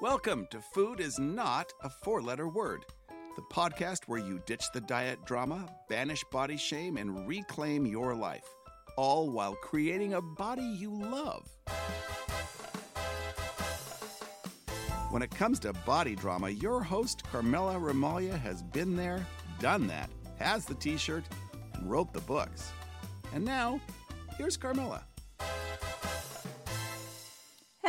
[0.00, 2.84] Welcome to Food is Not a Four Letter Word,
[3.34, 8.44] the podcast where you ditch the diet drama, banish body shame, and reclaim your life,
[8.96, 11.48] all while creating a body you love.
[15.10, 19.26] When it comes to body drama, your host, Carmela Ramaglia, has been there,
[19.58, 21.24] done that, has the t shirt,
[21.74, 22.70] and wrote the books.
[23.34, 23.80] And now,
[24.36, 25.02] here's Carmela.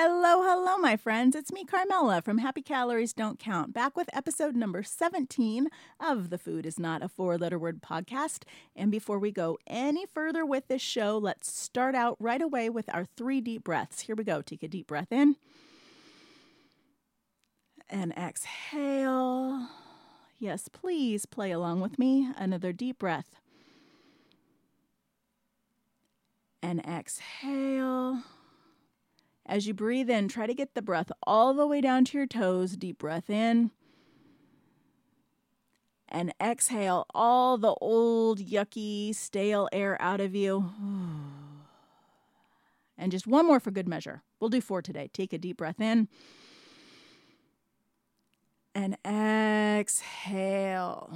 [0.01, 1.35] Hello, hello, my friends.
[1.35, 5.67] It's me, Carmela from Happy Calories Don't Count, back with episode number 17
[5.99, 8.43] of the Food is Not a Four Letter Word podcast.
[8.77, 12.85] And before we go any further with this show, let's start out right away with
[12.93, 13.99] our three deep breaths.
[13.99, 14.41] Here we go.
[14.41, 15.35] Take a deep breath in
[17.89, 19.67] and exhale.
[20.39, 22.31] Yes, please play along with me.
[22.37, 23.35] Another deep breath.
[26.63, 28.23] And exhale.
[29.49, 32.27] As you breathe in, try to get the breath all the way down to your
[32.27, 32.77] toes.
[32.77, 33.71] Deep breath in.
[36.07, 40.71] And exhale all the old, yucky, stale air out of you.
[43.01, 44.23] And just one more for good measure.
[44.41, 45.09] We'll do four today.
[45.13, 46.09] Take a deep breath in.
[48.75, 48.97] And
[49.79, 51.09] exhale.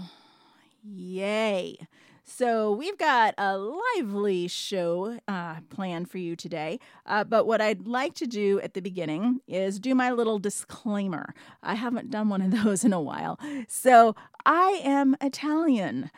[0.81, 1.77] Yay.
[2.25, 6.79] So, we've got a lively show uh, planned for you today.
[7.05, 11.33] Uh, but what I'd like to do at the beginning is do my little disclaimer.
[11.61, 13.39] I haven't done one of those in a while.
[13.67, 14.15] So,
[14.45, 16.11] I am Italian.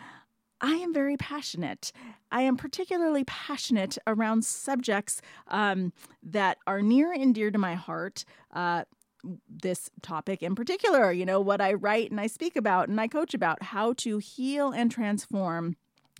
[0.61, 1.91] I am very passionate.
[2.31, 8.25] I am particularly passionate around subjects um, that are near and dear to my heart.
[8.53, 8.83] Uh,
[9.49, 13.07] this topic in particular, you know, what I write and I speak about and I
[13.07, 15.75] coach about, how to heal and transform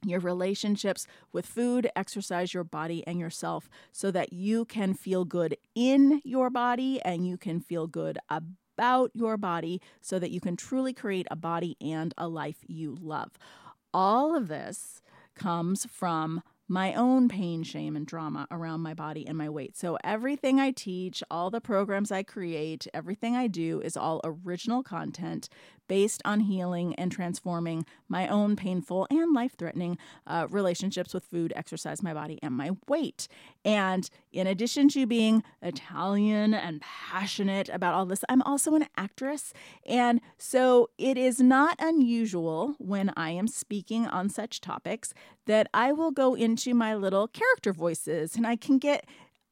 [0.10, 5.58] your relationships with food, exercise, your body, and yourself so that you can feel good
[5.74, 10.56] in your body and you can feel good about your body so that you can
[10.56, 13.32] truly create a body and a life you love.
[13.94, 15.02] All of this
[15.36, 19.78] comes from my own pain, shame, and drama around my body and my weight.
[19.78, 24.82] So, everything I teach, all the programs I create, everything I do is all original
[24.82, 25.50] content
[25.88, 31.54] based on healing and transforming my own painful and life threatening uh, relationships with food,
[31.56, 33.28] exercise, my body, and my weight.
[33.66, 39.54] And in addition to being Italian and passionate about all this, I'm also an actress.
[39.88, 45.16] And so it is not unusual when I am speaking on such topics
[45.48, 49.06] that I will go into my little character voices and I can get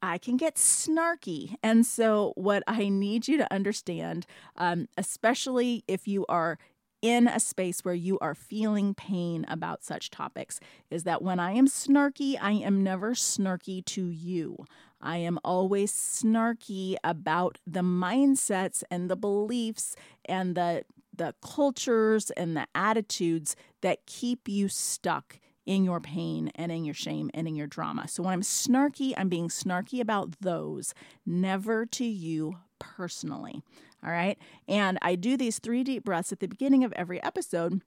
[0.06, 1.56] I can get snarky.
[1.64, 4.26] And so, what I need you to understand,
[4.58, 6.60] um, especially if you are
[7.04, 10.60] in a space where you are feeling pain about such topics,
[10.90, 14.66] is that when I am snarky, I am never snarky to you.
[15.02, 22.58] I am always snarky about the mindsets and the beliefs and the the cultures and
[22.58, 27.56] the attitudes that keep you stuck in your pain and in your shame and in
[27.56, 28.08] your drama.
[28.08, 33.62] So when I'm snarky, I'm being snarky about those, never to you personally.
[34.04, 34.38] All right.
[34.68, 37.82] And I do these three deep breaths at the beginning of every episode.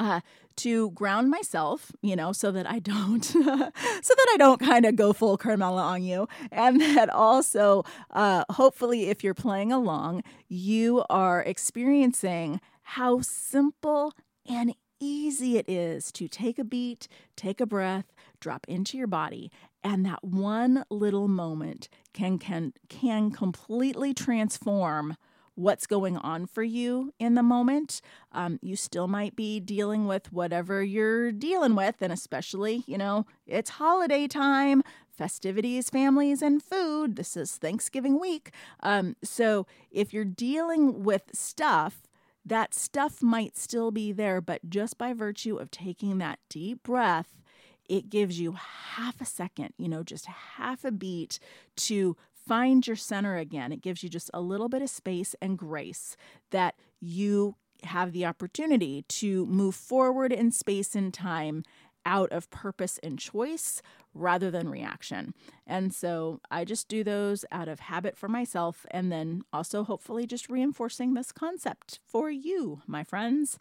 [0.00, 0.20] Uh,
[0.56, 4.96] to ground myself, you know, so that I don't, so that I don't kind of
[4.96, 11.04] go full Carmela on you, and that also, uh, hopefully, if you're playing along, you
[11.10, 14.14] are experiencing how simple
[14.48, 17.06] and easy it is to take a beat,
[17.36, 18.06] take a breath,
[18.40, 19.50] drop into your body,
[19.82, 25.16] and that one little moment can can can completely transform
[25.54, 28.00] what's going on for you in the moment.
[28.32, 33.26] Um, you still might be dealing with whatever you're dealing with, and especially, you know,
[33.46, 37.16] it's holiday time, festivities, families, and food.
[37.16, 38.50] This is Thanksgiving week.
[38.80, 42.02] Um, so if you're dealing with stuff
[42.44, 47.40] that stuff might still be there, but just by virtue of taking that deep breath,
[47.88, 51.38] it gives you half a second, you know, just half a beat
[51.76, 52.16] to
[52.46, 53.72] find your center again.
[53.72, 56.16] It gives you just a little bit of space and grace
[56.50, 61.64] that you have the opportunity to move forward in space and time
[62.06, 63.80] out of purpose and choice
[64.12, 65.34] rather than reaction.
[65.66, 70.26] And so I just do those out of habit for myself and then also hopefully
[70.26, 73.58] just reinforcing this concept for you, my friends.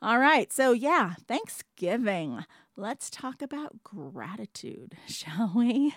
[0.00, 2.44] All right, so yeah, Thanksgiving.
[2.78, 5.94] Let's talk about gratitude, shall we?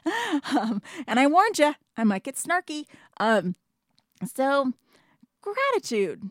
[0.56, 2.86] Um, and I warned you, I might get snarky.
[3.20, 3.56] Um,
[4.34, 4.72] so,
[5.42, 6.30] gratitude,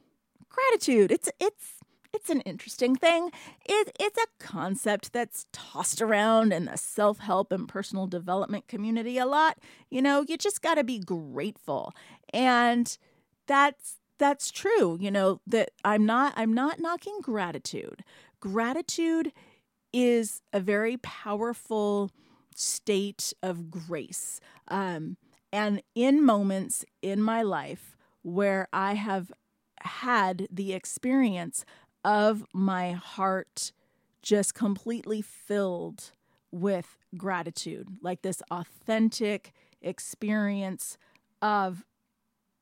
[0.48, 1.12] gratitude.
[1.12, 1.74] It's it's
[2.14, 3.30] it's an interesting thing.
[3.66, 9.18] It, it's a concept that's tossed around in the self help and personal development community
[9.18, 9.58] a lot.
[9.90, 11.92] You know, you just got to be grateful.
[12.32, 12.96] And
[13.46, 14.96] that's that's true.
[14.98, 18.02] You know that I'm not I'm not knocking gratitude.
[18.40, 19.32] Gratitude
[19.92, 22.10] is a very powerful
[22.54, 24.40] state of grace.
[24.68, 25.16] Um,
[25.52, 29.32] and in moments in my life where I have
[29.80, 31.64] had the experience
[32.04, 33.72] of my heart
[34.22, 36.10] just completely filled
[36.50, 40.98] with gratitude, like this authentic experience
[41.40, 41.84] of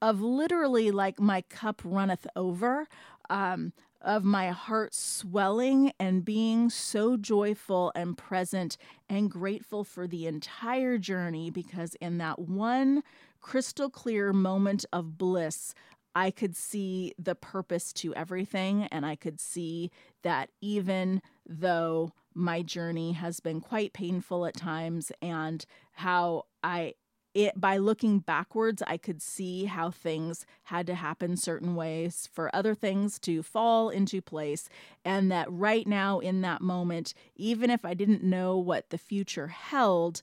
[0.02, 2.86] of literally like my cup runneth over
[3.30, 3.72] um,
[4.06, 8.78] of my heart swelling and being so joyful and present
[9.10, 13.02] and grateful for the entire journey because in that one
[13.40, 15.74] crystal clear moment of bliss
[16.16, 18.84] I could see the purpose to everything.
[18.84, 19.90] And I could see
[20.22, 25.62] that even though my journey has been quite painful at times and
[25.92, 26.94] how I
[27.36, 32.54] it by looking backwards i could see how things had to happen certain ways for
[32.54, 34.68] other things to fall into place
[35.04, 39.48] and that right now in that moment even if i didn't know what the future
[39.48, 40.22] held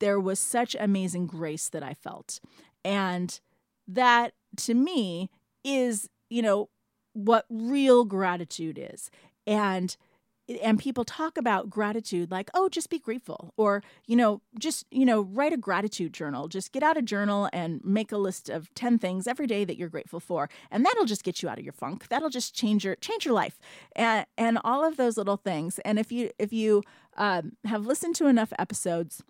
[0.00, 2.40] there was such amazing grace that i felt.
[2.84, 3.38] And
[3.86, 5.30] that to me
[5.62, 6.68] is you know
[7.12, 9.10] what real gratitude is.
[9.46, 9.96] And
[10.62, 15.04] and people talk about gratitude like oh just be grateful or you know just you
[15.04, 16.48] know write a gratitude journal.
[16.48, 19.76] Just get out a journal and make a list of 10 things every day that
[19.76, 22.08] you're grateful for and that'll just get you out of your funk.
[22.08, 23.58] That'll just change your change your life
[23.94, 25.78] and and all of those little things.
[25.80, 26.82] And if you if you
[27.16, 29.22] um, have listened to enough episodes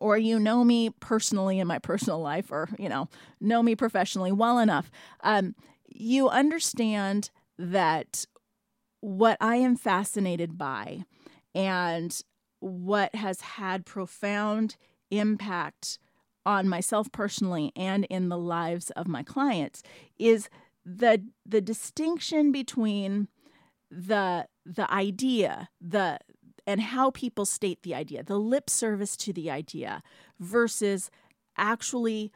[0.00, 3.08] or you know me personally in my personal life or you know
[3.40, 4.90] know me professionally well enough
[5.22, 5.54] um,
[5.88, 8.26] you understand that
[9.04, 11.04] what I am fascinated by
[11.54, 12.18] and
[12.60, 14.76] what has had profound
[15.10, 15.98] impact
[16.46, 19.82] on myself personally and in the lives of my clients
[20.18, 20.48] is
[20.86, 23.28] the the distinction between
[23.90, 26.18] the the idea the
[26.66, 30.02] and how people state the idea the lip service to the idea
[30.40, 31.10] versus
[31.58, 32.32] actually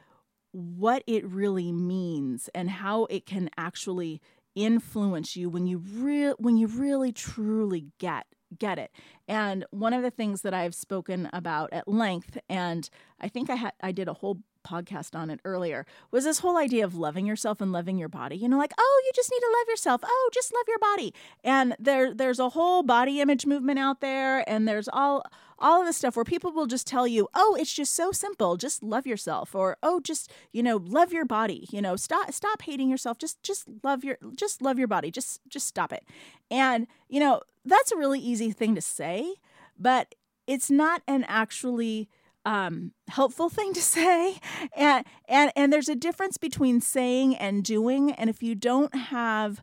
[0.51, 4.21] what it really means and how it can actually
[4.65, 8.25] influence you when you real when you really truly get
[8.57, 8.91] get it.
[9.27, 12.89] And one of the things that I've spoken about at length and
[13.19, 16.57] I think I had I did a whole podcast on it earlier was this whole
[16.57, 18.35] idea of loving yourself and loving your body.
[18.35, 20.01] You know, like, oh, you just need to love yourself.
[20.03, 21.13] Oh, just love your body.
[21.43, 25.23] And there there's a whole body image movement out there and there's all
[25.61, 28.55] all of this stuff where people will just tell you, "Oh, it's just so simple.
[28.55, 31.67] Just love yourself." Or, "Oh, just, you know, love your body.
[31.69, 33.17] You know, stop stop hating yourself.
[33.17, 35.11] Just just love your just love your body.
[35.11, 36.05] Just just stop it."
[36.49, 39.35] And, you know, that's a really easy thing to say,
[39.77, 40.15] but
[40.47, 42.09] it's not an actually
[42.45, 44.37] um, helpful thing to say.
[44.75, 48.11] And and and there's a difference between saying and doing.
[48.11, 49.61] And if you don't have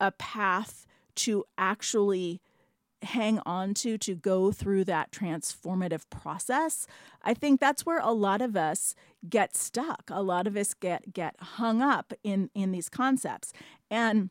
[0.00, 0.86] a path
[1.16, 2.40] to actually
[3.02, 6.86] hang on to to go through that transformative process
[7.22, 8.94] i think that's where a lot of us
[9.28, 10.04] get stuck.
[10.10, 13.52] A lot of us get get hung up in in these concepts.
[13.90, 14.30] And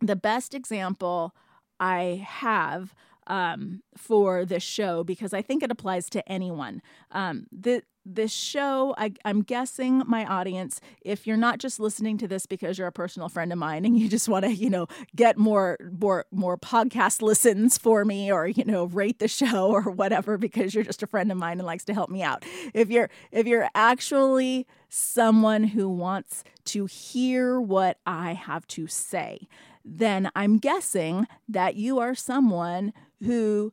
[0.00, 1.34] the best example
[1.78, 2.94] i have
[3.26, 6.82] um, for this show because I think it applies to anyone.
[7.10, 12.28] Um, the this show, I, I'm guessing my audience, if you're not just listening to
[12.28, 14.86] this because you're a personal friend of mine and you just want to, you know,
[15.14, 19.82] get more more more podcast listens for me or you know rate the show or
[19.82, 22.44] whatever because you're just a friend of mine and likes to help me out.
[22.74, 29.46] If you're if you're actually someone who wants to hear what I have to say,
[29.84, 32.92] then I'm guessing that you are someone
[33.22, 33.72] who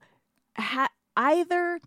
[0.57, 1.79] ha- either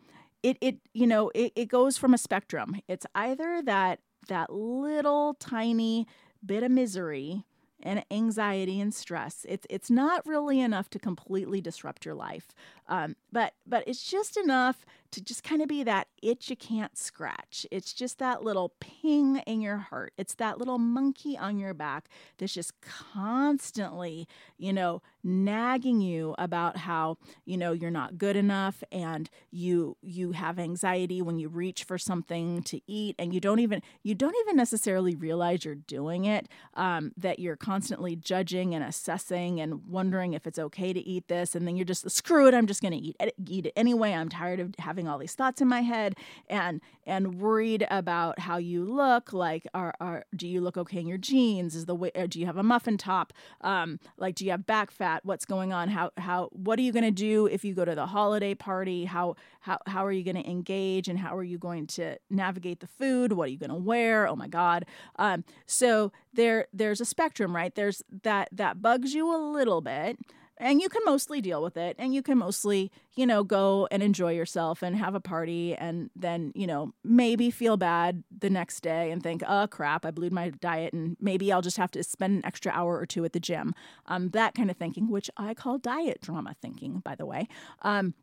[0.42, 2.76] it it you know it, it goes from a spectrum.
[2.88, 6.06] It's either that that little tiny
[6.44, 7.44] bit of misery
[7.82, 9.46] and anxiety and stress.
[9.48, 12.48] It's it's not really enough to completely disrupt your life.
[12.88, 16.96] Um, but but it's just enough to just kind of be that itch you can't
[16.96, 17.66] scratch.
[17.70, 20.12] It's just that little ping in your heart.
[20.16, 26.78] It's that little monkey on your back that's just constantly, you know, nagging you about
[26.78, 31.84] how, you know, you're not good enough and you you have anxiety when you reach
[31.84, 36.24] for something to eat and you don't even you don't even necessarily realize you're doing
[36.24, 36.48] it.
[36.74, 41.54] Um, that you're constantly judging and assessing and wondering if it's okay to eat this
[41.54, 43.16] and then you're just screw it, I'm just going to eat
[43.48, 44.12] eat it anyway.
[44.12, 46.14] I'm tired of having having all these thoughts in my head
[46.48, 51.06] and and worried about how you look like are, are do you look okay in
[51.06, 51.74] your jeans?
[51.74, 53.32] Is the way do you have a muffin top?
[53.62, 55.24] Um like do you have back fat?
[55.24, 55.88] What's going on?
[55.88, 59.06] How how what are you going to do if you go to the holiday party?
[59.06, 62.80] How how how are you going to engage and how are you going to navigate
[62.80, 63.32] the food?
[63.32, 64.28] What are you going to wear?
[64.28, 64.84] Oh my god.
[65.16, 67.74] Um so there there's a spectrum right?
[67.74, 70.18] There's that that bugs you a little bit
[70.60, 74.02] and you can mostly deal with it and you can mostly you know go and
[74.02, 78.80] enjoy yourself and have a party and then you know maybe feel bad the next
[78.80, 82.02] day and think oh crap i blew my diet and maybe i'll just have to
[82.04, 83.74] spend an extra hour or two at the gym.
[84.06, 87.48] Um, that kind of thinking which i call diet drama thinking by the way.
[87.82, 88.14] Um,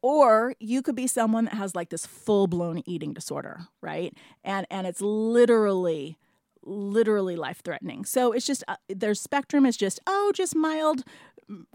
[0.00, 4.16] or you could be someone that has like this full-blown eating disorder right?
[4.44, 6.18] And and it's literally
[6.66, 8.04] literally life threatening.
[8.04, 11.04] So it's just uh, their spectrum is just oh just mild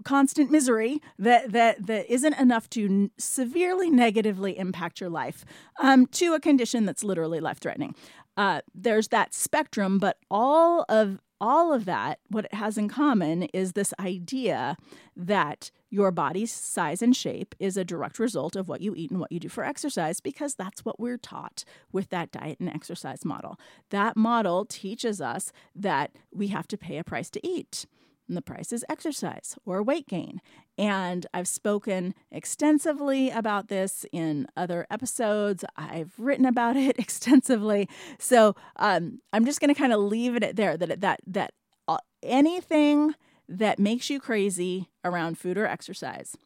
[0.04, 5.44] constant misery that that that isn't enough to severely negatively impact your life
[5.80, 7.94] um, to a condition that's literally life threatening.
[8.36, 13.44] Uh, there's that spectrum, but all of all of that, what it has in common
[13.44, 14.76] is this idea
[15.16, 19.18] that your body's size and shape is a direct result of what you eat and
[19.18, 23.24] what you do for exercise because that's what we're taught with that diet and exercise
[23.24, 23.58] model.
[23.88, 27.86] That model teaches us that we have to pay a price to eat
[28.30, 30.40] and the price is exercise or weight gain.
[30.78, 35.64] And I've spoken extensively about this in other episodes.
[35.76, 37.88] I've written about it extensively.
[38.18, 41.52] So um, I'm just going to kind of leave it there that that that
[41.88, 43.14] uh, anything
[43.48, 46.36] that makes you crazy around food or exercise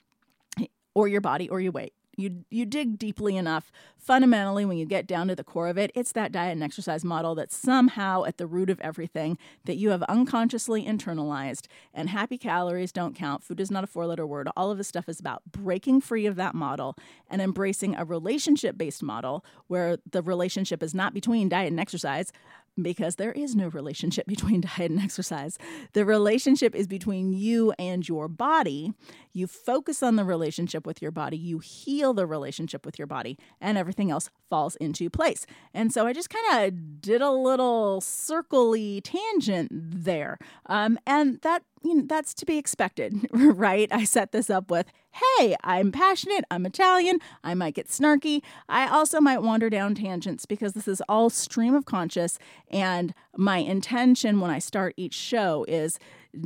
[0.95, 5.07] or your body or your weight you you dig deeply enough fundamentally when you get
[5.07, 8.39] down to the core of it it's that diet and exercise model that's somehow at
[8.39, 11.67] the root of everything that you have unconsciously internalized.
[11.93, 13.43] And happy calories don't count.
[13.43, 14.49] Food is not a four letter word.
[14.57, 16.97] All of this stuff is about breaking free of that model
[17.29, 22.33] and embracing a relationship based model where the relationship is not between diet and exercise
[22.81, 25.59] because there is no relationship between diet and exercise.
[25.93, 28.93] The relationship is between you and your body.
[29.33, 33.39] You focus on the relationship with your body, you heal the relationship with your body,
[33.61, 35.47] and everything else falls into place.
[35.73, 40.39] And so I just kind of did a little circly tangent there.
[40.67, 43.89] Um, and that you know, that's to be expected, right?
[43.93, 48.43] I set this up with, hey, I'm passionate, I'm Italian, I might get snarky.
[48.69, 52.39] I also might wander down tangents because this is all stream of conscious.
[52.71, 55.99] And my intention when I start each show is,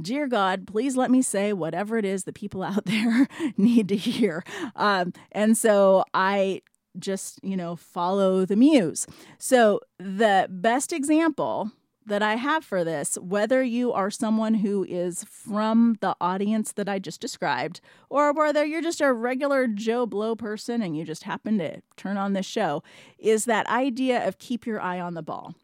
[0.02, 3.96] dear God, please let me say whatever it is that people out there need to
[3.96, 4.42] hear.
[4.74, 6.62] Um, and so I
[6.98, 9.06] just, you know, follow the muse.
[9.38, 11.70] So the best example
[12.08, 16.88] that I have for this, whether you are someone who is from the audience that
[16.88, 21.22] I just described, or whether you're just a regular Joe Blow person and you just
[21.22, 22.82] happen to turn on this show,
[23.18, 25.54] is that idea of keep your eye on the ball.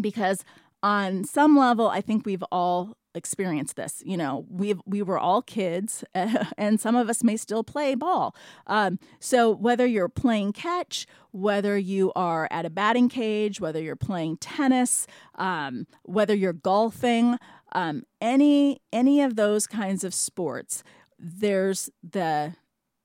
[0.00, 0.44] Because
[0.82, 4.02] on some level, I think we've all experienced this.
[4.04, 8.36] You know, we we were all kids, and some of us may still play ball.
[8.66, 13.96] Um, so whether you're playing catch, whether you are at a batting cage, whether you're
[13.96, 15.06] playing tennis,
[15.36, 17.38] um, whether you're golfing,
[17.72, 20.84] um, any any of those kinds of sports,
[21.18, 22.54] there's the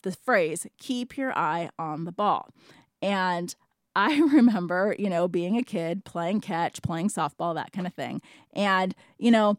[0.04, 2.50] the phrase "keep your eye on the ball,"
[3.02, 3.56] and
[3.96, 8.22] I remember, you know, being a kid, playing catch, playing softball, that kind of thing.
[8.54, 9.58] And, you know,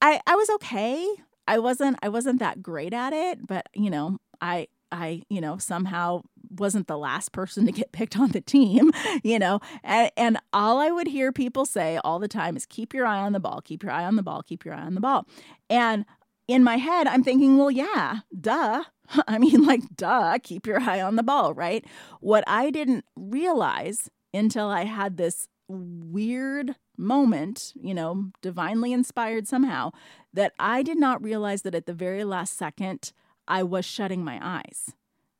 [0.00, 1.06] I I was okay.
[1.48, 5.56] I wasn't I wasn't that great at it, but you know, I I, you know,
[5.56, 8.92] somehow wasn't the last person to get picked on the team,
[9.24, 9.60] you know.
[9.82, 13.20] And, and all I would hear people say all the time is keep your eye
[13.20, 15.26] on the ball, keep your eye on the ball, keep your eye on the ball.
[15.70, 16.04] And
[16.48, 18.84] in my head, I'm thinking, well, yeah, duh.
[19.28, 21.84] I mean, like, duh, keep your eye on the ball, right?
[22.20, 29.92] What I didn't realize until I had this weird moment, you know, divinely inspired somehow,
[30.32, 33.12] that I did not realize that at the very last second,
[33.48, 34.94] I was shutting my eyes.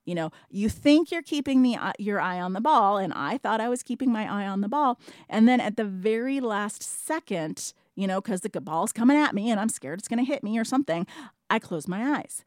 [0.04, 3.38] You know, you think you're keeping the uh, your eye on the ball, and I
[3.38, 4.98] thought I was keeping my eye on the ball.
[5.28, 9.50] And then at the very last second, you know, because the ball's coming at me
[9.50, 11.06] and I'm scared it's going to hit me or something,
[11.50, 12.44] I close my eyes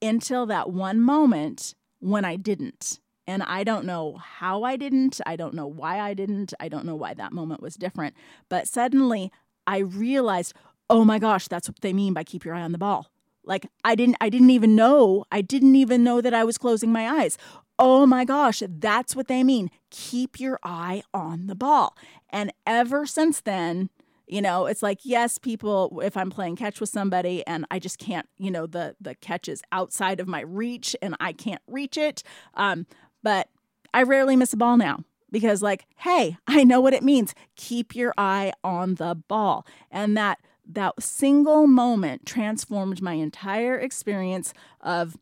[0.00, 3.00] until that one moment when I didn't.
[3.26, 5.20] And I don't know how I didn't.
[5.24, 6.52] I don't know why I didn't.
[6.60, 8.14] I don't know why that moment was different.
[8.50, 9.32] But suddenly
[9.66, 10.52] I realized,
[10.90, 13.10] oh my gosh, that's what they mean by keep your eye on the ball.
[13.42, 15.24] Like I didn't I didn't even know.
[15.32, 17.38] I didn't even know that I was closing my eyes.
[17.78, 19.70] Oh my gosh, that's what they mean.
[19.90, 21.96] Keep your eye on the ball.
[22.30, 23.90] And ever since then,
[24.26, 27.98] you know, it's like yes, people if I'm playing catch with somebody and I just
[27.98, 31.96] can't, you know, the the catch is outside of my reach and I can't reach
[31.96, 32.22] it.
[32.54, 32.86] Um
[33.22, 33.48] but
[33.92, 35.04] I rarely miss a ball now
[35.34, 40.16] because like hey i know what it means keep your eye on the ball and
[40.16, 45.18] that that single moment transformed my entire experience of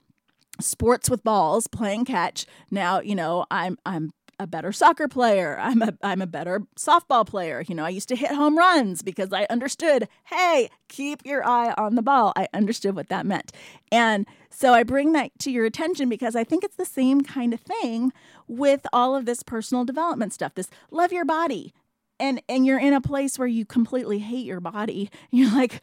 [0.61, 5.57] sports with balls playing catch now you know i'm i'm a better soccer player.
[5.59, 7.65] I'm a I'm a better softball player.
[7.67, 11.73] You know, I used to hit home runs because I understood, hey, keep your eye
[11.79, 12.33] on the ball.
[12.37, 13.53] I understood what that meant.
[13.91, 17.55] And so I bring that to your attention because I think it's the same kind
[17.55, 18.13] of thing
[18.49, 20.55] with all of this personal development stuff.
[20.55, 21.73] This love your body.
[22.21, 25.11] And and you're in a place where you completely hate your body.
[25.31, 25.81] You're like,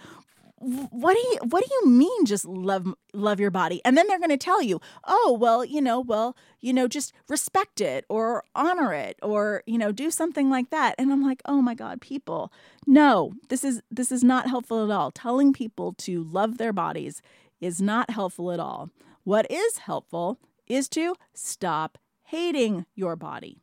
[0.60, 3.82] what do you what do you mean just love love your body?
[3.86, 7.14] And then they're going to tell you oh well you know well you know just
[7.28, 10.96] respect it or honor it or you know do something like that.
[10.98, 12.52] And i'm like oh my god people.
[12.86, 15.12] No this is this is not helpful at all.
[15.12, 17.22] Telling people to love their bodies
[17.62, 18.90] is not helpful at all.
[19.24, 23.62] What is helpful is to stop hating your body.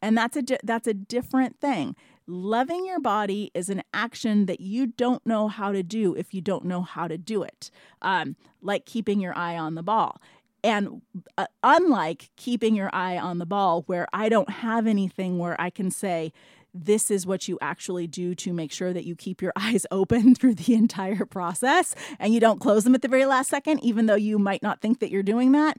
[0.00, 1.94] And that's a that's a different thing
[2.34, 6.40] Loving your body is an action that you don't know how to do if you
[6.40, 7.70] don't know how to do it,
[8.00, 10.18] um, like keeping your eye on the ball.
[10.64, 11.02] And
[11.36, 15.68] uh, unlike keeping your eye on the ball, where I don't have anything where I
[15.68, 16.32] can say,
[16.72, 20.34] this is what you actually do to make sure that you keep your eyes open
[20.34, 24.06] through the entire process and you don't close them at the very last second, even
[24.06, 25.76] though you might not think that you're doing that.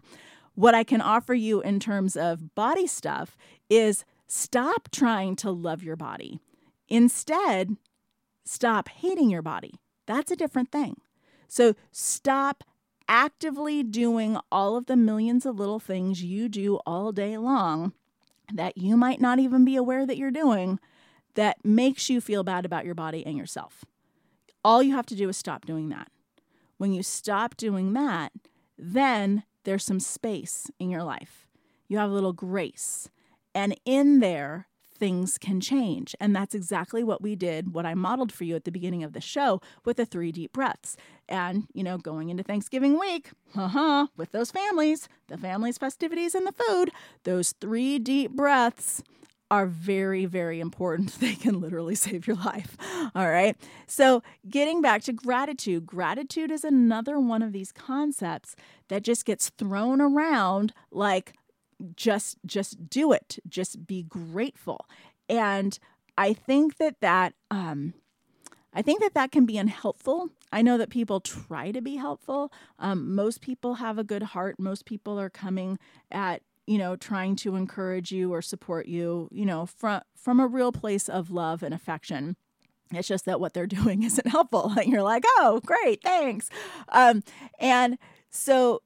[0.53, 3.35] What I can offer you in terms of body stuff
[3.71, 6.39] is Stop trying to love your body.
[6.89, 7.77] Instead,
[8.43, 9.75] stop hating your body.
[10.07, 11.01] That's a different thing.
[11.47, 12.63] So stop
[13.07, 17.93] actively doing all of the millions of little things you do all day long
[18.51, 20.79] that you might not even be aware that you're doing
[21.35, 23.85] that makes you feel bad about your body and yourself.
[24.65, 26.11] All you have to do is stop doing that.
[26.77, 28.31] When you stop doing that,
[28.79, 31.47] then there's some space in your life.
[31.87, 33.09] You have a little grace.
[33.55, 34.67] And in there,
[35.03, 36.15] things can change.
[36.19, 39.13] And that's exactly what we did, what I modeled for you at the beginning of
[39.13, 40.95] the show with the three deep breaths.
[41.27, 46.47] And, you know, going into Thanksgiving week, uh-huh, with those families, the families' festivities and
[46.47, 46.91] the food,
[47.23, 49.03] those three deep breaths
[49.51, 51.13] are very, very important.
[51.19, 52.75] They can literally save your life.
[53.13, 53.55] All right.
[53.87, 58.55] So, getting back to gratitude, gratitude is another one of these concepts
[58.87, 61.33] that just gets thrown around like
[61.95, 63.39] just just do it.
[63.47, 64.85] Just be grateful.
[65.29, 65.77] And
[66.17, 67.93] i think that that um
[68.73, 70.29] i think that that can be unhelpful.
[70.51, 72.53] I know that people try to be helpful.
[72.77, 74.59] Um, most people have a good heart.
[74.59, 75.79] Most people are coming
[76.11, 80.47] at you know trying to encourage you or support you you know from from a
[80.47, 82.35] real place of love and affection.
[82.91, 84.71] It's just that what they're doing isn't helpful.
[84.77, 86.49] And you're like oh great thanks.
[86.89, 87.23] Um,
[87.59, 87.97] and
[88.29, 88.81] so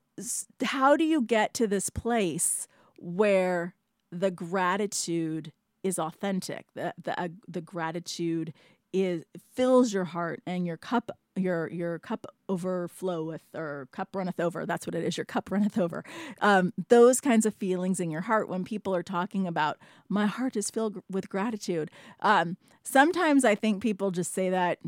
[0.64, 3.74] how do you get to this place where
[4.12, 5.52] the gratitude
[5.84, 6.66] is authentic.
[6.74, 8.54] The the uh, the gratitude
[8.94, 14.66] is fills your heart and your cup your your cup overfloweth or cup runneth over.
[14.66, 15.18] That's what it is.
[15.18, 16.04] Your cup runneth over.
[16.42, 19.78] Um, those kinds of feelings in your heart when people are talking about
[20.10, 21.92] my heart is filled with gratitude.
[22.22, 22.58] Um,
[22.88, 24.80] sometimes i think people just say that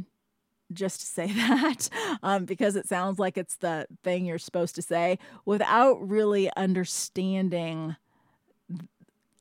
[0.71, 1.89] just to say that
[2.23, 7.95] um, because it sounds like it's the thing you're supposed to say without really understanding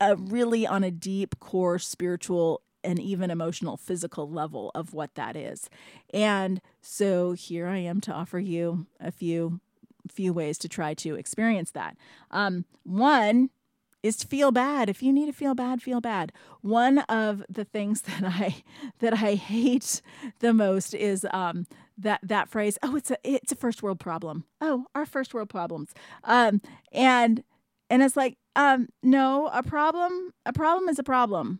[0.01, 5.35] uh, really on a deep core spiritual and even emotional physical level of what that
[5.35, 5.69] is.
[6.13, 9.59] And so here i am to offer you a few
[10.09, 11.95] few ways to try to experience that.
[12.31, 13.49] Um, one
[14.03, 14.89] is to feel bad.
[14.89, 16.31] If you need to feel bad, feel bad.
[16.61, 18.63] One of the things that I
[18.99, 20.01] that I hate
[20.39, 22.77] the most is um, that that phrase.
[22.83, 24.45] Oh, it's a it's a first world problem.
[24.61, 25.93] Oh, our first world problems.
[26.23, 27.43] Um, and
[27.89, 31.59] and it's like um, no, a problem a problem is a problem.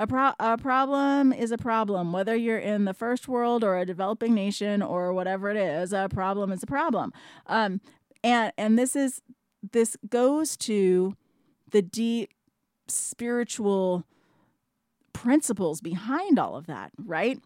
[0.00, 3.86] A, pro- a problem is a problem, whether you're in the first world or a
[3.86, 5.92] developing nation or whatever it is.
[5.92, 7.12] A problem is a problem,
[7.46, 7.80] um,
[8.24, 9.22] and and this is
[9.70, 11.14] this goes to
[11.72, 12.30] the deep
[12.88, 14.04] spiritual
[15.12, 17.40] principles behind all of that, right?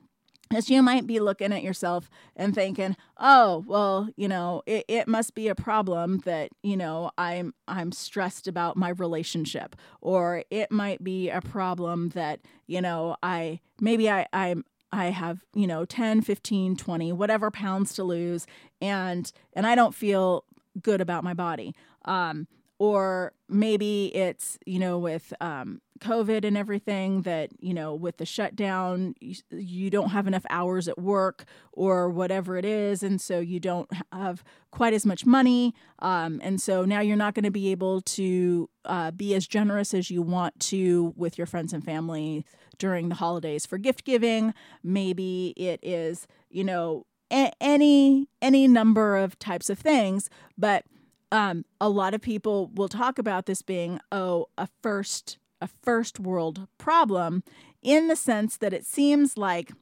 [0.54, 5.08] As you might be looking at yourself and thinking, "Oh, well, you know, it, it
[5.08, 10.70] must be a problem that you know I'm I'm stressed about my relationship, or it
[10.70, 15.84] might be a problem that you know I maybe I I'm I have, you know,
[15.84, 18.46] 10, 15, 20, whatever pounds to lose
[18.80, 20.44] and and I don't feel
[20.80, 21.74] good about my body.
[22.04, 22.46] Um,
[22.78, 28.26] or maybe it's you know with um, COVID and everything that, you know, with the
[28.26, 33.02] shutdown, you, you, don't have enough hours at work or whatever it is.
[33.02, 35.74] And so you don't have quite as much money.
[36.00, 39.94] Um, and so now you're not going to be able to uh, be as generous
[39.94, 42.44] as you want to with your friends and family
[42.78, 44.52] during the holidays for gift giving.
[44.82, 50.84] Maybe it is, you know, a- any any number of types of things, but
[51.32, 56.20] um, a lot of people will talk about this being oh a first a first
[56.20, 57.42] world problem
[57.82, 59.72] in the sense that it seems like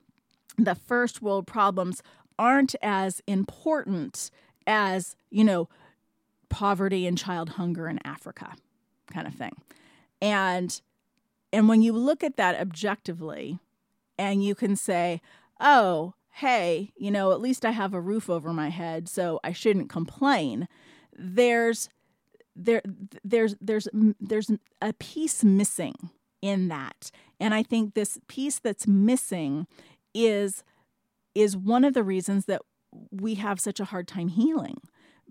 [0.57, 2.02] the first world problems
[2.38, 4.30] aren't as important
[4.66, 5.68] as, you know,
[6.48, 8.54] poverty and child hunger in Africa
[9.12, 9.57] kind of thing.
[10.20, 10.80] And
[11.52, 13.59] and when you look at that objectively
[14.18, 15.20] and you can say,
[15.61, 19.52] "Oh, hey, you know, at least I have a roof over my head, so I
[19.52, 20.68] shouldn't complain."
[21.16, 21.88] There's
[22.57, 22.83] there
[23.24, 23.88] there's there's
[24.20, 24.50] there's
[24.81, 25.94] a piece missing
[26.40, 27.11] in that.
[27.40, 29.66] And i think this piece that's missing
[30.14, 30.62] is
[31.35, 32.62] is one of the reasons that
[33.11, 34.79] we have such a hard time healing.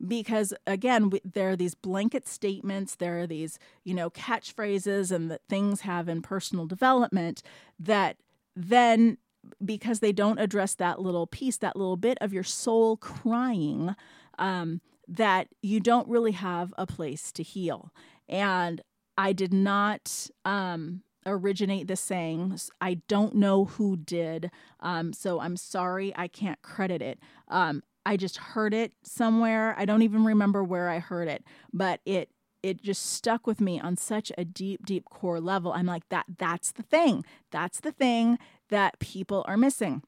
[0.06, 5.30] Because again we, there are these blanket statements there are these you know catchphrases and
[5.32, 7.44] that things have in personal development
[7.80, 8.18] that
[8.56, 9.18] then
[9.64, 13.96] because they don't address that little piece that little bit of your soul crying
[14.40, 14.82] um,
[15.18, 17.92] that you don't really have a place to heal.
[18.28, 18.82] And
[19.18, 22.58] I did not um, originate the saying.
[22.82, 24.50] I don't know who did.
[24.80, 27.20] Um, so I'm sorry, I can't credit it.
[27.48, 29.76] Um, I just heard it somewhere.
[29.78, 32.30] I don't even remember where I heard it, but it
[32.62, 35.74] it just stuck with me on such a deep deep core level.
[35.74, 37.24] I'm like that that's the thing.
[37.52, 40.02] That's the thing that people are missing.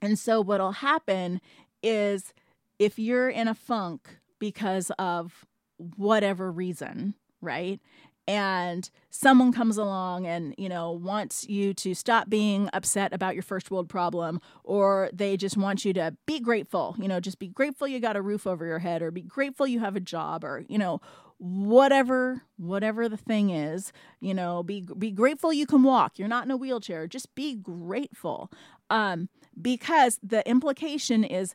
[0.00, 1.40] And so what'll happen
[1.82, 2.32] is
[2.78, 7.80] if you're in a funk because of whatever reason, right?
[8.26, 13.44] And someone comes along and, you know, wants you to stop being upset about your
[13.44, 17.46] first world problem, or they just want you to be grateful, you know, just be
[17.46, 20.42] grateful you got a roof over your head, or be grateful you have a job,
[20.42, 21.00] or, you know,
[21.38, 26.44] whatever whatever the thing is you know be be grateful you can walk you're not
[26.44, 28.48] in a wheelchair just be grateful
[28.90, 29.28] um
[29.60, 31.52] because the implication is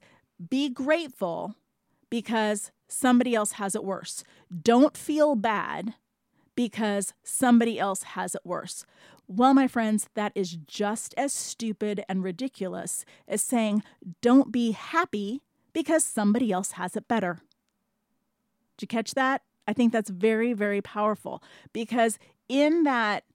[0.50, 1.56] be grateful
[2.10, 4.24] because somebody else has it worse.
[4.64, 5.94] Don't feel bad
[6.56, 8.86] because somebody else has it worse.
[9.28, 13.84] Well, my friends, that is just as stupid and ridiculous as saying,
[14.22, 15.42] don't be happy
[15.74, 17.42] because somebody else has it better.
[18.78, 19.42] Did you catch that?
[19.68, 23.26] I think that's very, very powerful because in that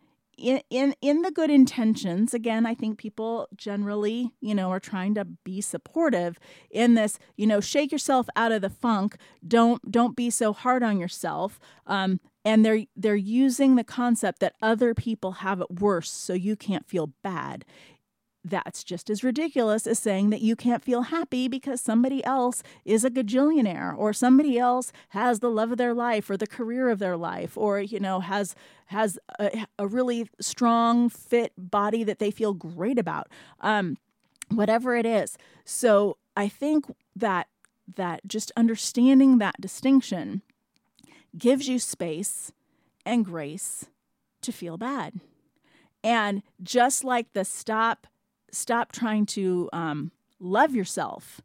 [0.42, 5.14] in, in in the good intentions again i think people generally you know are trying
[5.14, 6.38] to be supportive
[6.70, 9.16] in this you know shake yourself out of the funk.
[9.46, 11.58] Don't don't be so hard on yourself.
[11.86, 16.56] Um, and they're they're using the concept that other people have it worse so you
[16.56, 17.64] can't feel bad
[18.44, 23.04] that's just as ridiculous as saying that you can't feel happy because somebody else is
[23.04, 26.98] a gajillionaire or somebody else has the love of their life or the career of
[26.98, 28.54] their life or you know has
[28.86, 33.28] has a, a really strong fit body that they feel great about
[33.60, 33.96] um,
[34.48, 35.36] whatever it is.
[35.64, 37.46] So i think that
[37.96, 40.42] that just understanding that distinction
[41.36, 42.52] gives you space
[43.04, 43.86] and grace
[44.42, 45.20] to feel bad.
[46.04, 48.06] And just like the stop
[48.52, 51.40] stop trying to um, love yourself.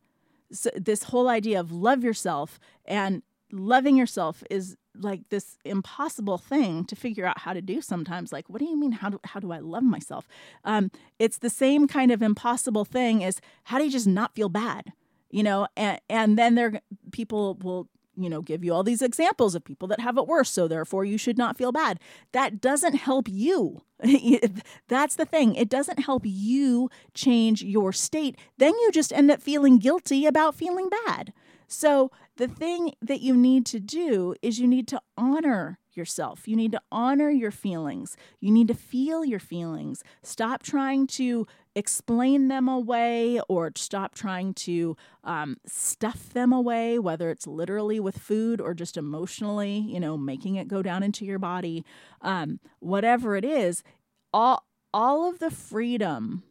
[0.52, 6.84] So this whole idea of love yourself and loving yourself is like this impossible thing
[6.86, 8.32] to figure out how to do sometimes.
[8.32, 10.28] Like what do you mean how do, how do i love myself?
[10.64, 14.50] Um, it's the same kind of impossible thing as how do you just not feel
[14.50, 14.94] bad?
[15.30, 19.56] You know and, and then there people will you know, give you all these examples
[19.56, 22.00] of people that have it worse, so therefore you should not feel bad.
[22.32, 23.82] That doesn't help you.
[24.88, 25.56] That's the thing.
[25.56, 28.38] It doesn't help you change your state.
[28.58, 31.34] Then you just end up feeling guilty about feeling bad.
[31.68, 36.48] So, the thing that you need to do is you need to honor yourself.
[36.48, 38.16] You need to honor your feelings.
[38.40, 40.04] You need to feel your feelings.
[40.22, 47.30] Stop trying to explain them away or stop trying to um, stuff them away, whether
[47.30, 51.40] it's literally with food or just emotionally, you know, making it go down into your
[51.40, 51.84] body.
[52.22, 53.84] Um, whatever it is,
[54.32, 56.44] all, all of the freedom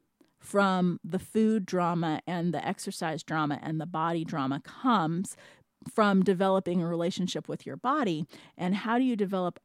[0.46, 5.36] from the food drama and the exercise drama and the body drama comes
[5.92, 8.26] from developing a relationship with your body.
[8.56, 9.58] And how do you develop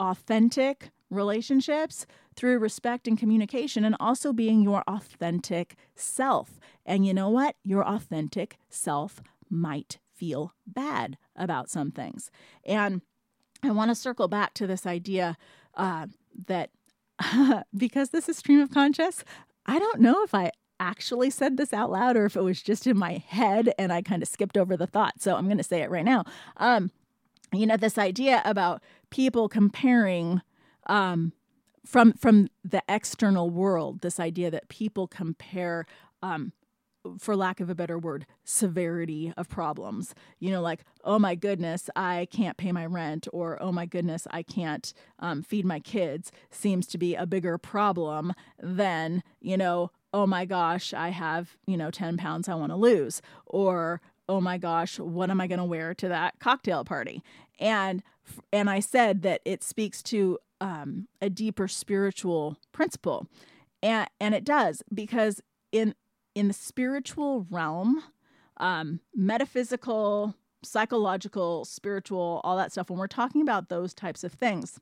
[0.00, 6.58] authentic relationships through respect and communication and also being your authentic self.
[6.84, 7.54] And you know what?
[7.62, 12.30] Your authentic self might feel bad about some things.
[12.64, 13.02] And
[13.62, 15.36] I want to circle back to this idea
[15.76, 16.06] uh,
[16.46, 16.70] that
[17.76, 19.24] because this is stream of conscious,
[19.66, 20.50] I don't know if I
[20.80, 24.02] actually said this out loud or if it was just in my head and I
[24.02, 25.20] kind of skipped over the thought.
[25.20, 26.24] So I'm going to say it right now.
[26.56, 26.90] Um,
[27.52, 30.42] you know, this idea about people comparing
[30.86, 31.32] um,
[31.86, 35.86] from from the external world, this idea that people compare
[36.22, 36.52] um,
[37.18, 40.14] for lack of a better word, severity of problems.
[40.38, 44.26] You know, like, oh my goodness, I can't pay my rent, or oh my goodness,
[44.30, 49.90] I can't um, feed my kids, seems to be a bigger problem than, you know,
[50.12, 54.40] oh my gosh, I have, you know, 10 pounds I want to lose, or oh
[54.40, 57.22] my gosh, what am I going to wear to that cocktail party?
[57.58, 58.02] And
[58.52, 63.26] and I said that it speaks to um, a deeper spiritual principle,
[63.82, 65.40] and and it does because
[65.72, 65.94] in
[66.34, 68.02] in the spiritual realm,
[68.58, 74.80] um, metaphysical, psychological, spiritual, all that stuff, when we're talking about those types of things,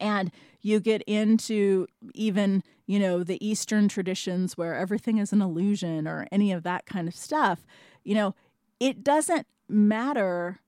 [0.00, 0.30] and
[0.60, 6.26] you get into even, you know, the Eastern traditions where everything is an illusion or
[6.30, 7.66] any of that kind of stuff,
[8.04, 8.34] you know,
[8.78, 10.60] it doesn't matter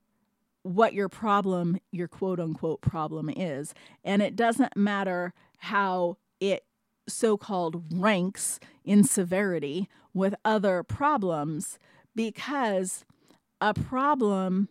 [0.62, 3.74] what your problem, your quote unquote problem is.
[4.02, 6.64] And it doesn't matter how it
[7.08, 11.78] so called ranks in severity with other problems
[12.14, 13.04] because
[13.60, 14.68] a problem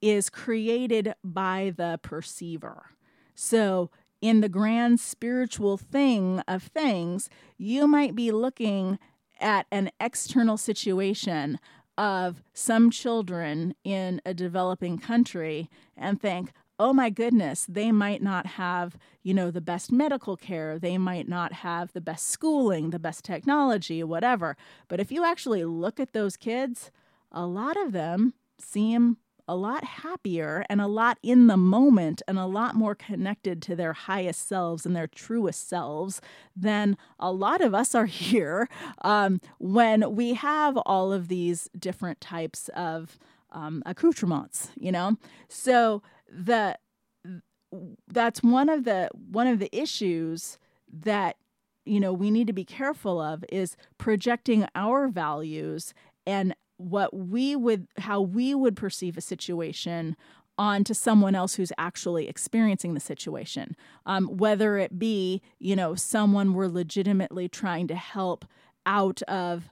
[0.00, 2.90] is created by the perceiver.
[3.34, 3.90] So,
[4.20, 8.98] in the grand spiritual thing of things, you might be looking
[9.40, 11.58] at an external situation
[11.96, 18.46] of some children in a developing country and think, oh my goodness, they might not
[18.46, 22.98] have, you know, the best medical care, they might not have the best schooling, the
[22.98, 24.56] best technology, whatever.
[24.88, 26.90] But if you actually look at those kids,
[27.30, 32.38] a lot of them seem a lot happier and a lot in the moment and
[32.38, 36.22] a lot more connected to their highest selves and their truest selves
[36.56, 38.66] than a lot of us are here
[39.02, 43.18] um, when we have all of these different types of
[43.52, 45.16] um, accoutrements, you know?
[45.48, 46.78] So the
[48.08, 50.58] that's one of the one of the issues
[50.92, 51.36] that
[51.84, 55.94] you know we need to be careful of is projecting our values
[56.26, 60.16] and what we would how we would perceive a situation
[60.58, 63.74] onto someone else who's actually experiencing the situation.
[64.04, 68.44] Um, whether it be you know someone we're legitimately trying to help
[68.86, 69.70] out of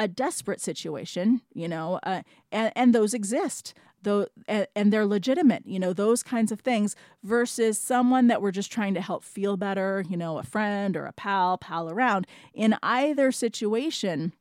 [0.00, 5.78] a desperate situation you know uh, and, and those exist though and they're legitimate you
[5.78, 10.04] know those kinds of things versus someone that we're just trying to help feel better
[10.08, 12.26] you know a friend or a pal pal around.
[12.54, 14.32] In either situation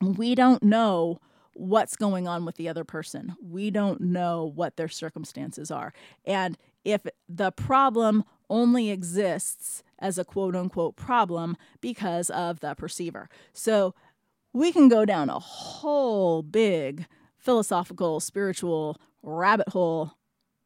[0.00, 1.20] we don't know
[1.54, 3.34] what's going on with the other person.
[3.42, 5.92] We don't know what their circumstances are.
[6.24, 13.28] And if the problem only exists as a quote unquote problem because of the perceiver.
[13.52, 13.94] So
[14.52, 17.06] we can go down a whole big
[17.38, 20.12] philosophical, spiritual rabbit hole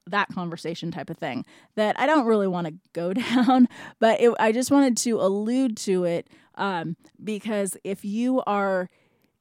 [0.07, 1.45] that conversation type of thing
[1.77, 5.77] that I don't really want to go down, but it, I just wanted to allude
[5.79, 8.89] to it um, because if you are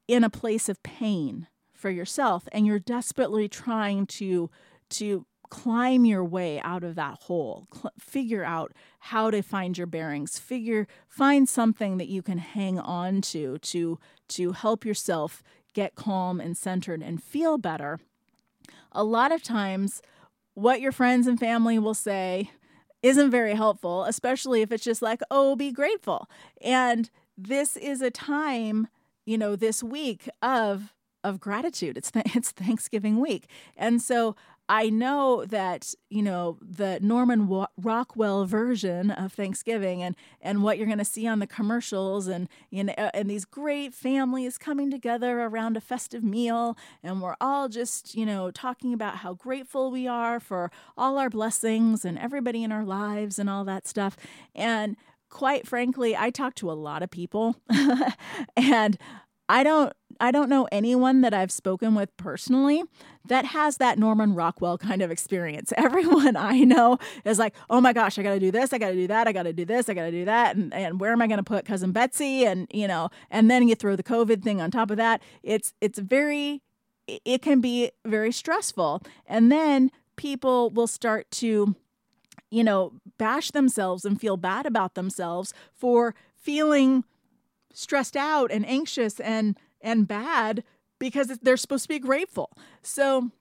[0.07, 4.49] in a place of pain for yourself and you're desperately trying to
[4.89, 9.87] to climb your way out of that hole cl- figure out how to find your
[9.87, 15.95] bearings figure find something that you can hang on to to to help yourself get
[15.95, 17.99] calm and centered and feel better,
[18.91, 20.01] a lot of times
[20.53, 22.51] what your friends and family will say
[23.01, 26.29] isn't very helpful, especially if it's just like, oh, be grateful.
[26.61, 28.87] And this is a time,
[29.25, 31.97] you know, this week of of gratitude.
[31.97, 33.47] It's th- it's Thanksgiving week.
[33.77, 34.35] And so
[34.71, 40.87] I know that you know the Norman Rockwell version of Thanksgiving and and what you're
[40.87, 45.41] going to see on the commercials and you know and these great families coming together
[45.41, 50.07] around a festive meal and we're all just you know talking about how grateful we
[50.07, 54.15] are for all our blessings and everybody in our lives and all that stuff.
[54.55, 54.95] And
[55.29, 57.57] quite frankly I talk to a lot of people
[58.55, 58.97] and
[59.51, 62.83] I don't I don't know anyone that I've spoken with personally
[63.27, 65.73] that has that Norman Rockwell kind of experience.
[65.77, 68.89] Everyone I know is like, oh my gosh, I got to do this, I got
[68.89, 71.01] to do that, I got to do this, I got to do that, and and
[71.01, 72.45] where am I going to put cousin Betsy?
[72.45, 75.21] And you know, and then you throw the COVID thing on top of that.
[75.43, 76.61] It's it's very
[77.07, 81.75] it can be very stressful, and then people will start to
[82.49, 87.03] you know bash themselves and feel bad about themselves for feeling
[87.73, 90.63] stressed out and anxious and and bad
[90.99, 92.51] because they're supposed to be grateful.
[92.83, 93.31] So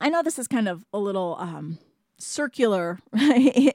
[0.00, 1.78] I know this is kind of a little um,
[2.22, 2.98] circular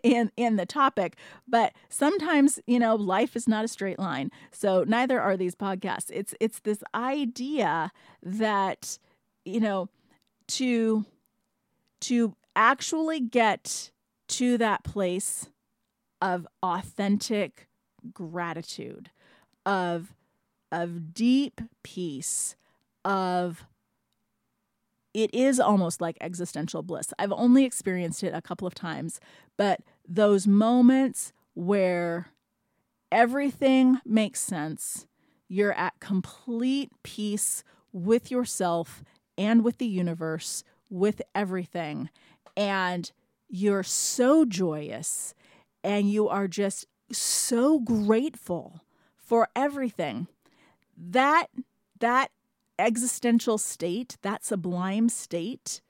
[0.04, 4.86] in in the topic but sometimes you know life is not a straight line so
[4.88, 7.92] neither are these podcasts it's it's this idea
[8.24, 8.98] that
[9.44, 9.90] you know
[10.48, 11.06] to
[12.00, 13.92] to actually get
[14.28, 15.50] to that place
[16.22, 17.68] of authentic
[18.14, 19.10] gratitude
[19.68, 20.16] of
[20.72, 22.56] of deep peace
[23.06, 23.66] of
[25.14, 27.14] it is almost like existential bliss.
[27.18, 29.20] I've only experienced it a couple of times,
[29.58, 32.28] but those moments where
[33.12, 35.08] everything makes sense,
[35.48, 39.04] you're at complete peace with yourself
[39.38, 42.10] and with the universe, with everything,
[42.56, 43.12] and
[43.50, 45.34] you're so joyous
[45.84, 48.82] and you are just so grateful
[49.28, 50.28] for everything.
[50.98, 51.48] That
[52.00, 52.32] that
[52.80, 55.82] existential state, that sublime state,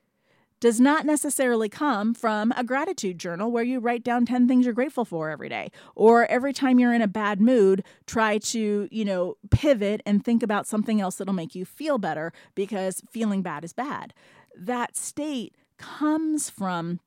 [0.60, 4.74] does not necessarily come from a gratitude journal where you write down 10 things you're
[4.74, 9.06] grateful for every day or every time you're in a bad mood try to you
[9.06, 13.64] know pivot and think about something else that'll make you feel better because feeling bad
[13.64, 14.16] is bad
[14.58, 17.00] that state comes from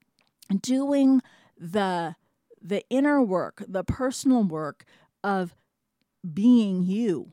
[0.61, 1.21] doing
[1.59, 2.15] the
[2.63, 4.85] the inner work the personal work
[5.25, 5.57] of
[6.33, 7.33] being you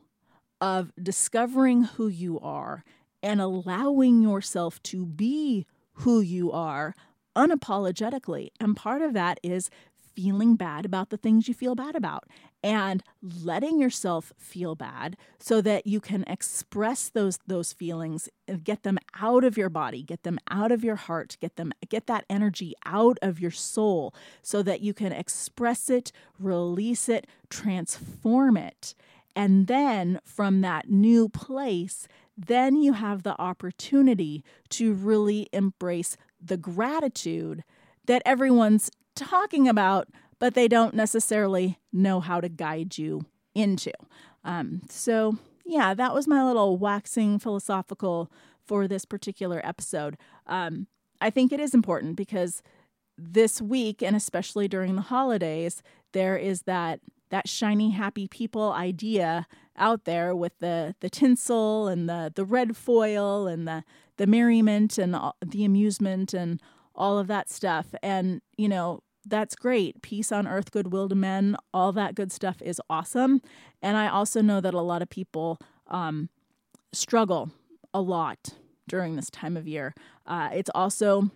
[0.60, 2.84] of discovering who you are
[3.22, 6.94] and allowing yourself to be who you are
[7.36, 8.48] unapologetically.
[8.60, 9.70] And part of that is
[10.14, 12.24] feeling bad about the things you feel bad about
[12.62, 18.82] and letting yourself feel bad so that you can express those those feelings uh, get
[18.82, 22.24] them out of your body get them out of your heart get them get that
[22.28, 28.94] energy out of your soul so that you can express it release it transform it.
[29.34, 36.56] And then from that new place, then you have the opportunity to really embrace the
[36.56, 37.64] gratitude
[38.06, 40.08] that everyone's talking about,
[40.38, 43.24] but they don't necessarily know how to guide you
[43.54, 43.92] into.
[44.44, 48.30] Um, so, yeah, that was my little waxing philosophical
[48.64, 50.16] for this particular episode.
[50.46, 50.86] Um,
[51.20, 52.62] I think it is important because
[53.16, 59.46] this week, and especially during the holidays, there is that that shiny happy people idea
[59.76, 63.84] out there with the the tinsel and the the red foil and the
[64.16, 66.60] the merriment and the amusement and
[66.94, 71.56] all of that stuff and you know that's great peace on earth goodwill to men
[71.72, 73.40] all that good stuff is awesome
[73.82, 76.28] and i also know that a lot of people um,
[76.92, 77.50] struggle
[77.94, 78.50] a lot
[78.88, 79.94] during this time of year
[80.26, 81.30] uh, it's also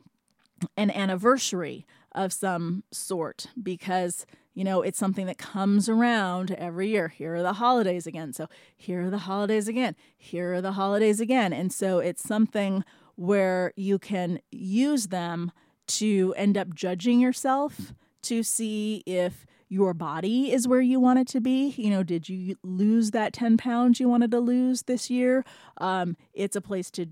[0.76, 7.08] an anniversary of some sort because you know, it's something that comes around every year.
[7.08, 8.32] Here are the holidays again.
[8.32, 9.96] So here are the holidays again.
[10.16, 11.52] Here are the holidays again.
[11.52, 15.52] And so it's something where you can use them
[15.86, 17.92] to end up judging yourself
[18.22, 21.70] to see if your body is where you want it to be.
[21.78, 25.44] You know, did you lose that 10 pounds you wanted to lose this year?
[25.78, 27.06] Um, it's a place to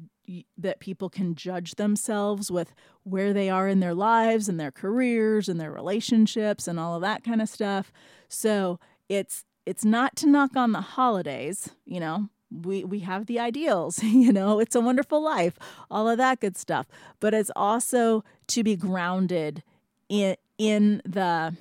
[0.58, 5.48] that people can judge themselves with where they are in their lives and their careers
[5.48, 7.90] and their relationships and all of that kind of stuff.
[8.28, 8.78] So
[9.08, 12.28] it's it's not to knock on the holidays, you know.
[12.50, 15.58] We we have the ideals, you know, it's a wonderful life,
[15.90, 16.86] all of that good stuff.
[17.20, 19.62] But it's also to be grounded
[20.08, 21.56] in in the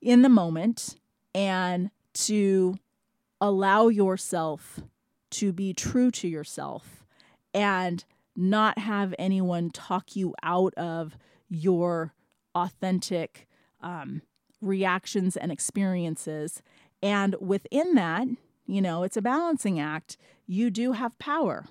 [0.00, 0.96] in the moment
[1.34, 2.76] and to
[3.40, 4.80] allow yourself
[5.30, 7.04] to be true to yourself
[7.54, 11.16] and not have anyone talk you out of
[11.48, 12.14] your
[12.54, 13.46] authentic
[13.80, 14.22] um,
[14.60, 16.62] reactions and experiences.
[17.02, 18.28] And within that,
[18.68, 20.18] you know, it's a balancing act.
[20.46, 21.64] You do have power.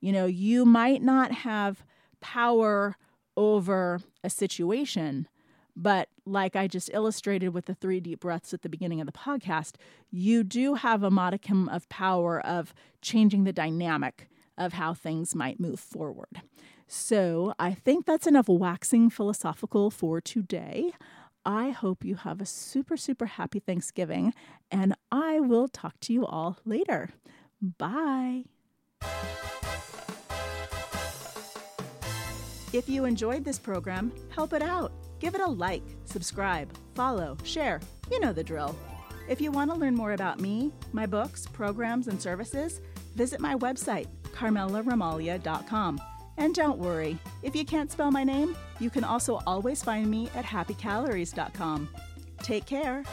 [0.00, 1.84] You know, you might not have
[2.20, 2.96] power
[3.36, 5.28] over a situation,
[5.76, 9.12] but like I just illustrated with the three deep breaths at the beginning of the
[9.12, 9.76] podcast,
[10.10, 15.60] you do have a modicum of power of changing the dynamic of how things might
[15.60, 16.42] move forward.
[16.88, 20.92] So I think that's enough waxing philosophical for today.
[21.44, 24.34] I hope you have a super, super happy Thanksgiving,
[24.70, 27.10] and I will talk to you all later.
[27.60, 28.44] Bye.
[32.72, 34.92] If you enjoyed this program, help it out.
[35.18, 37.80] Give it a like, subscribe, follow, share.
[38.10, 38.76] You know the drill.
[39.28, 42.80] If you want to learn more about me, my books, programs, and services,
[43.16, 46.00] visit my website, carmelaramaglia.com.
[46.36, 50.30] And don't worry, if you can't spell my name, you can also always find me
[50.34, 51.88] at happycalories.com.
[52.42, 53.04] Take care.